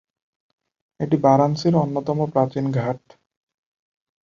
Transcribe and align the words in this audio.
এটি 0.99 1.15
বারাণসীর 1.17 1.73
অন্যতম 1.75 2.19
প্রাচীন 2.33 2.65
ঘাট। 2.71 3.01